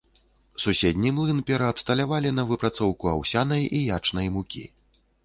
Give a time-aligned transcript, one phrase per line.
[0.63, 4.65] Суседні млын пераабсталявалі на выпрацоўку аўсянай і ячнай мукі.